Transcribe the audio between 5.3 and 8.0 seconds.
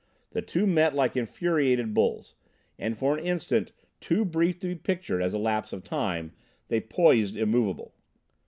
a lapse of time they poised immovable.